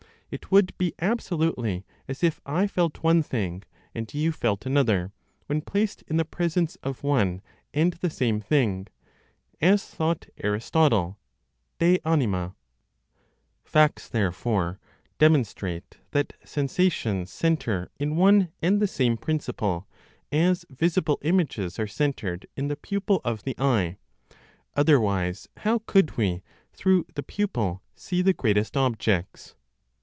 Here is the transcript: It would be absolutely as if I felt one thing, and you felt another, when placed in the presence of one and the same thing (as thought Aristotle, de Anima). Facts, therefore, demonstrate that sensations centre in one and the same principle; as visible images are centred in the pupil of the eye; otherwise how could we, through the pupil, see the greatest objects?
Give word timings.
It 0.33 0.49
would 0.49 0.71
be 0.77 0.93
absolutely 0.99 1.85
as 2.07 2.23
if 2.23 2.39
I 2.45 2.65
felt 2.65 3.03
one 3.03 3.21
thing, 3.21 3.63
and 3.93 4.13
you 4.13 4.31
felt 4.31 4.65
another, 4.65 5.11
when 5.47 5.59
placed 5.59 6.03
in 6.03 6.15
the 6.15 6.23
presence 6.23 6.77
of 6.81 7.03
one 7.03 7.41
and 7.73 7.91
the 7.91 8.09
same 8.09 8.39
thing 8.39 8.87
(as 9.59 9.83
thought 9.85 10.27
Aristotle, 10.37 11.19
de 11.79 11.99
Anima). 12.05 12.55
Facts, 13.65 14.07
therefore, 14.07 14.79
demonstrate 15.19 15.97
that 16.11 16.31
sensations 16.45 17.29
centre 17.29 17.91
in 17.99 18.15
one 18.15 18.53
and 18.61 18.79
the 18.81 18.87
same 18.87 19.17
principle; 19.17 19.85
as 20.31 20.63
visible 20.69 21.19
images 21.23 21.77
are 21.77 21.87
centred 21.87 22.47
in 22.55 22.69
the 22.69 22.77
pupil 22.77 23.19
of 23.25 23.43
the 23.43 23.53
eye; 23.59 23.97
otherwise 24.77 25.49
how 25.57 25.79
could 25.87 26.15
we, 26.15 26.41
through 26.71 27.05
the 27.15 27.23
pupil, 27.23 27.81
see 27.97 28.21
the 28.21 28.31
greatest 28.31 28.77
objects? 28.77 29.55